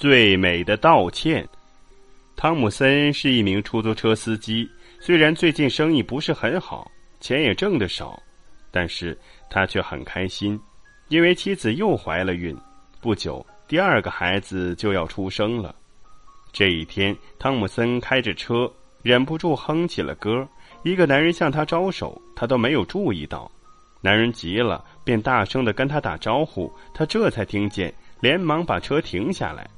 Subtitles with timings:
[0.00, 1.46] 最美的道歉。
[2.34, 4.66] 汤姆森是一名出租车司机，
[4.98, 8.18] 虽然最近生意不是很好，钱也挣得少，
[8.70, 9.16] 但是
[9.50, 10.58] 他却很开心，
[11.08, 12.56] 因为妻子又怀了孕，
[12.98, 15.74] 不久第二个孩子就要出生了。
[16.50, 18.72] 这一天，汤姆森开着车，
[19.02, 20.48] 忍不住哼起了歌。
[20.82, 23.52] 一个男人向他招手，他都没有注意到。
[24.00, 29.68] 男人急了，便大声的跟他打招呼，他这才听见，连忙把车停下来。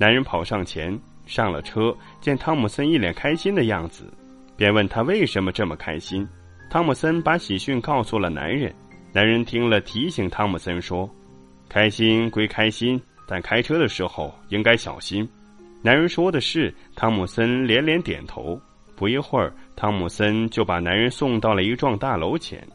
[0.00, 4.10] 男人跑上前，上了车，见汤姆森一脸开心的样子，
[4.56, 6.26] 便问他为什么这么开心。
[6.70, 8.74] 汤姆森把喜讯告诉了男人，
[9.12, 11.06] 男人听了，提醒汤姆森说
[11.68, 15.28] ：“开心归开心，但开车的时候应该小心。”
[15.84, 18.58] 男人说的是，汤姆森连连点头。
[18.96, 22.66] 不一会儿，汤姆森就把男人送到了一幢大楼前。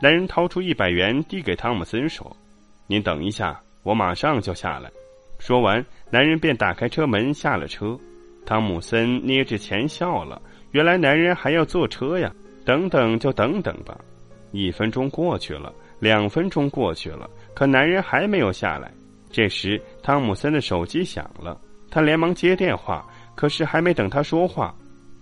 [0.00, 2.36] 男人掏出一百元递给汤姆森，说
[2.86, 4.88] ：“您等一下，我马上就下来。”
[5.38, 7.98] 说完，男人便打开车门下了车。
[8.44, 10.40] 汤姆森捏着钱笑了，
[10.72, 12.32] 原来男人还要坐车呀！
[12.64, 13.98] 等等就等等吧。
[14.52, 18.92] 一分钟过去了，两分钟过去了，可男人还没有下来。
[19.30, 21.60] 这时，汤姆森的手机响了，
[21.90, 24.74] 他连忙接电话，可是还没等他说话，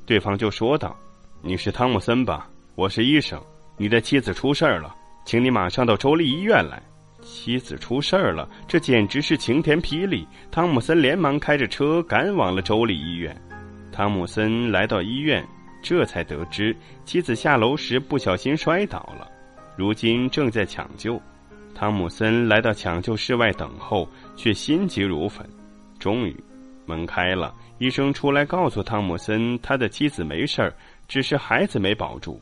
[0.05, 0.97] 对方就说道
[1.43, 2.49] ：“你是汤姆森吧？
[2.75, 3.41] 我是医生。”
[3.79, 4.95] 你的妻子出事儿了，
[5.27, 6.83] 请你马上到州立医院来。
[7.27, 10.27] 妻子出事儿了，这简直是晴天霹雳！
[10.49, 13.37] 汤姆森连忙开着车赶往了州立医院。
[13.91, 15.45] 汤姆森来到医院，
[15.83, 19.29] 这才得知妻子下楼时不小心摔倒了，
[19.77, 21.21] 如今正在抢救。
[21.75, 25.45] 汤姆森来到抢救室外等候，却心急如焚。
[25.99, 26.35] 终于，
[26.87, 30.73] 门开了，医生出来告诉汤姆森，他的妻子没事儿，
[31.09, 32.41] 只是孩子没保住。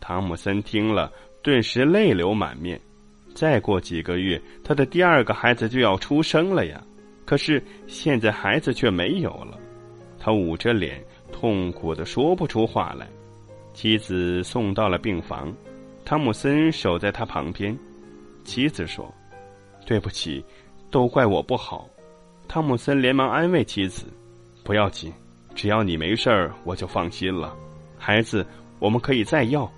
[0.00, 2.80] 汤姆森听了，顿时泪流满面。
[3.34, 6.82] 再过几个月，他的第二个孩子就要出生了呀！
[7.24, 9.58] 可是现在孩子却没有了，
[10.18, 13.08] 他捂着脸，痛苦的说不出话来。
[13.72, 15.54] 妻子送到了病房，
[16.04, 17.76] 汤姆森守在他旁边。
[18.44, 19.12] 妻子说
[19.86, 20.44] ：“对不起，
[20.90, 21.88] 都怪我不好。”
[22.48, 24.06] 汤姆森连忙安慰妻子
[24.62, 25.12] ：“不要紧，
[25.54, 27.56] 只要你没事儿，我就放心了。
[27.96, 28.44] 孩子，
[28.78, 29.70] 我们可以再要。”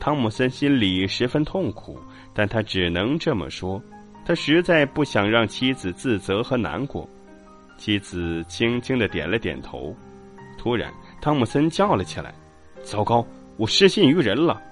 [0.00, 1.98] 汤姆森心里十分痛苦，
[2.38, 3.82] 但他只能这么说。
[4.24, 7.08] 他实在不想让妻子自责和难过。
[7.76, 9.92] 妻子轻轻的点了点头。
[10.56, 12.32] 突然，汤姆森叫了起来
[12.84, 13.26] ：“糟糕，
[13.56, 14.62] 我失信于人了！”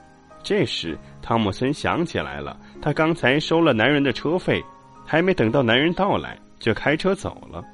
[0.44, 4.62] 这时，汤姆森想起来了，他刚才收了男人的车费，
[5.04, 7.64] 还没等到男人到来，就开车走了。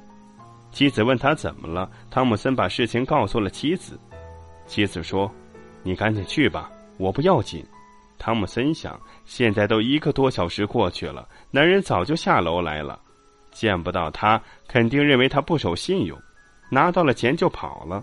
[0.71, 3.99] 妻子问他怎么了，汤姆森把事情告诉了妻子。
[4.65, 5.31] 妻子说
[5.83, 7.65] ：“你赶紧去吧。”我不要紧，
[8.23, 12.97] 汤姆森想，现在都一个多小时过去了，男人早就下楼来了，
[13.51, 16.17] 见不到他，肯定认为他不守信用，
[16.71, 18.01] 拿到了钱就跑了。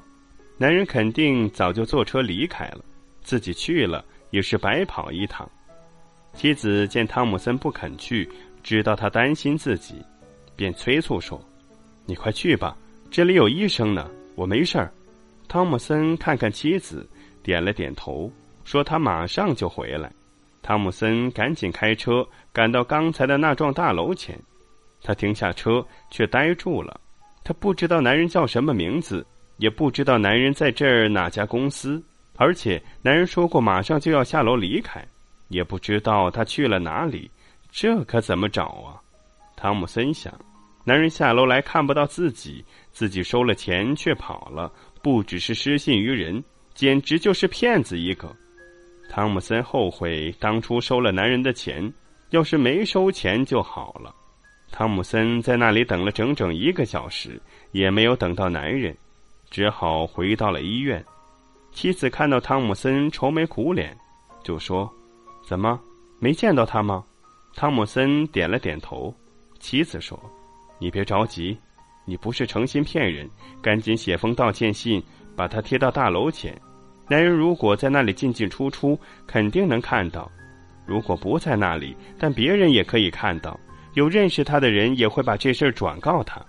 [0.58, 2.84] 男人肯定早就坐车离开了，
[3.22, 5.50] 自己去了也是白跑一趟。
[6.34, 8.28] 妻子见汤姆森不肯去，
[8.62, 10.04] 知道他担心自己，
[10.54, 11.42] 便催促说
[12.04, 12.76] ：“你快去吧，
[13.10, 14.92] 这里有医生呢，我没事儿。”
[15.48, 17.08] 汤姆森看看妻子，
[17.42, 18.30] 点了点头。
[18.70, 20.08] 说他马上就回来，
[20.62, 24.38] 汤姆森赶紧开车赶到刚才的那幢大楼前。
[25.02, 27.00] 他停下车，却呆住了。
[27.42, 29.26] 他不知道男人叫什么名字，
[29.56, 32.00] 也不知道男人在这儿哪家公司，
[32.36, 35.04] 而且男人说过马上就要下楼离开，
[35.48, 37.28] 也不知道他去了哪里。
[37.72, 39.02] 这可怎么找啊？
[39.56, 40.32] 汤姆森想，
[40.84, 46.40] 男人下楼来看不到自己，自己收了钱却跑了，不只是失信于人，
[46.72, 48.32] 简直就是骗子一个。
[49.12, 51.92] 汤姆森后悔当初收了男人的钱，
[52.30, 54.14] 要是没收钱就好了。
[54.70, 58.96] 汤姆森在那里等了整整一个小时，也没有等到男人，
[59.50, 61.04] 只好回到了医院。
[61.72, 63.98] 妻子看到汤姆森愁眉苦脸，
[64.44, 64.88] 就说
[65.44, 65.80] ：“怎么
[66.20, 67.04] 没见到他吗？”
[67.56, 69.12] 汤姆森点了点头。
[69.58, 70.16] 妻子说
[70.78, 71.58] ：“你别着急，
[72.04, 73.28] 你不是诚心骗人，
[73.60, 75.02] 赶紧写封道歉信，
[75.36, 76.56] 把它贴到大楼前。”
[77.10, 78.96] 男人如果在那里进进出出，
[79.26, 80.30] 肯定能看到；
[80.86, 83.58] 如果不在那里，但别人也可以看到，
[83.94, 86.40] 有认识他的人也会把这事儿转告他。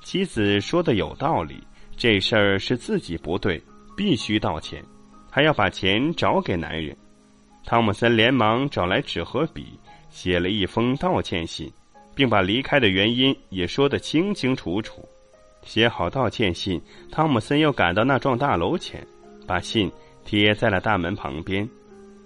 [0.00, 1.60] 妻子说的有道理，
[1.96, 3.60] 这事儿是自己不对，
[3.96, 4.80] 必须道歉，
[5.28, 6.96] 还要把钱找给男人。
[7.64, 9.76] 汤姆森连忙找来纸和笔，
[10.10, 11.68] 写了一封道歉信，
[12.14, 15.04] 并把离开的原因也说得清清楚楚。
[15.64, 16.80] 写好道歉信，
[17.10, 19.04] 汤姆森又赶到那幢大楼前。
[19.48, 19.90] 把信
[20.24, 21.68] 贴在了大门旁边，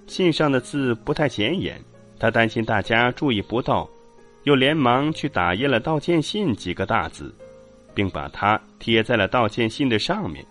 [0.07, 1.81] 信上的字不太显眼，
[2.19, 3.89] 他担心大家注意不到，
[4.43, 7.35] 又连忙去打印了“道歉信”几个大字。
[7.95, 10.43] 并把它贴在了道歉信的上面，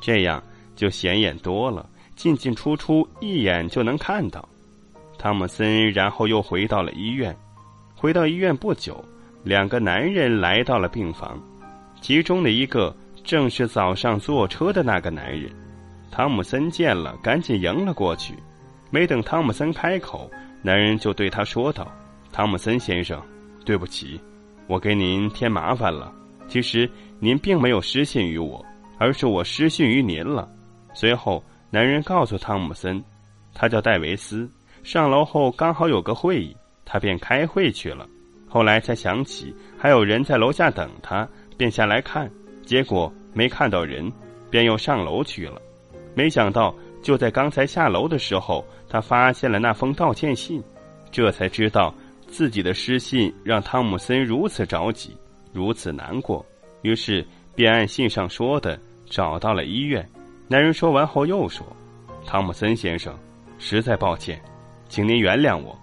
[0.00, 0.40] 这样
[0.76, 4.48] 就显眼多了，进进出出一眼就能看到。
[5.18, 7.36] 汤姆森然后又回到了医院。
[7.96, 9.04] 回到医院不久，
[9.42, 11.42] 两个男人来到了病房，
[12.00, 15.50] 其中的一个正是早上坐车的那个男人。
[16.10, 18.34] 汤姆森见了，赶紧迎了过去。
[18.90, 20.30] 没等汤姆森开口，
[20.62, 21.86] 男人就对他说道
[22.32, 23.22] ：“汤姆森先生，
[23.64, 24.20] 对不起，
[24.66, 26.12] 我给您添麻烦了。
[26.48, 26.90] 其实
[27.20, 28.64] 您并没有失信于我，
[28.96, 30.48] 而是我失信于您了。”
[30.94, 33.02] 随后，男人告诉汤姆森，
[33.54, 34.50] 他叫戴维斯。
[34.82, 38.08] 上楼后刚好有个会议，他便开会去了。
[38.48, 41.28] 后来才想起还有人在楼下等他，
[41.58, 42.30] 便下来看，
[42.64, 44.10] 结果没看到人，
[44.50, 45.60] 便又上楼去了。
[46.18, 50.60] 没想到就在刚才下楼的时候，他发现了那封道歉信，
[51.12, 51.94] 这才知道
[52.26, 55.16] 自己的失信让汤姆森如此着急，
[55.52, 56.44] 如此难过。
[56.82, 57.24] 于是
[57.54, 58.76] 便按信上说的
[59.06, 60.04] 找到了医院。
[60.48, 61.64] 男人说完后又说
[62.26, 63.16] ：“汤姆森先生，
[63.60, 64.42] 实在抱歉。”
[64.90, 65.78] 请您原谅我，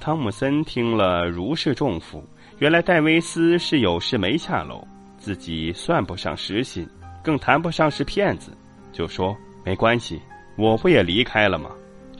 [0.00, 2.22] 汤姆森听了如释重负。
[2.60, 4.86] 原来戴维斯是有事没下楼，
[5.18, 6.88] 自己算不上失信，
[7.24, 8.56] 更谈不上是骗子，
[8.92, 10.20] 就说没关系，
[10.56, 11.70] 我不也离开了吗？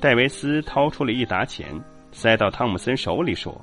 [0.01, 1.67] 戴维斯掏出了一沓钱，
[2.13, 3.59] 塞到汤姆森手里，说：“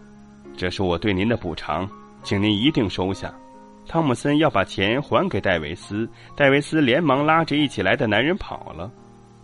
[0.55, 1.89] 这是我对您的补偿，
[2.23, 3.33] 请您一定收下。”
[3.87, 8.91] 汤姆森要把钱还给戴维斯，戴维斯连忙拉着一起来的男人跑了。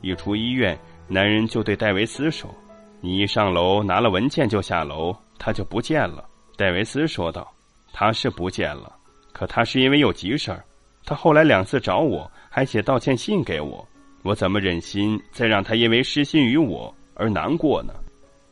[0.01, 0.77] 一出医院，
[1.07, 2.53] 男人就对戴维斯说。
[2.99, 6.25] 你一上楼拿了文件就下楼，他就不见了。
[6.57, 7.49] 戴维斯说道
[7.91, 8.93] ：“他是不见了，
[9.31, 10.63] 可他是因为有急事儿。
[11.05, 13.85] 他后来两次找我，还写道歉信给我。
[14.23, 17.93] 我怎么忍心再让他因为失信于我而难过呢？”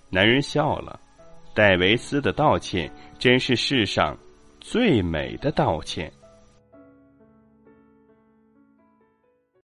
[0.09, 1.00] 男人笑了。
[1.53, 2.89] 戴维斯的道歉
[3.19, 4.18] 真是世上
[4.62, 6.12] 最美的道歉。